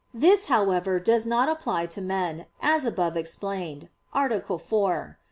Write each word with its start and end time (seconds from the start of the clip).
This, 0.15 0.45
however, 0.47 0.99
does 0.99 1.27
not 1.27 1.47
apply 1.47 1.85
to 1.85 2.01
men, 2.01 2.47
as 2.59 2.85
above 2.87 3.15
explained 3.15 3.87
(A. 4.15 4.41
4; 4.57 5.05
Q. 5.09 5.15